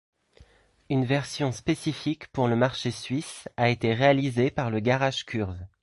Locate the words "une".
0.89-1.05